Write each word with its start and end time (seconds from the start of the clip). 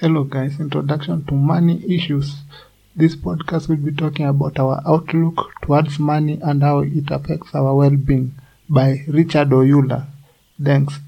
Hello, 0.00 0.24
guys. 0.24 0.58
Introduction 0.58 1.26
to 1.26 1.34
money 1.34 1.84
issues. 1.86 2.36
This 2.96 3.14
podcast 3.14 3.68
will 3.68 3.76
be 3.76 3.92
talking 3.92 4.24
about 4.24 4.58
our 4.58 4.80
outlook 4.86 5.50
towards 5.60 5.98
money 5.98 6.40
and 6.42 6.62
how 6.62 6.78
it 6.78 7.10
affects 7.10 7.54
our 7.54 7.74
well 7.74 7.90
being 7.90 8.34
by 8.66 9.04
Richard 9.08 9.50
Oyula. 9.50 10.06
Thanks. 10.58 11.00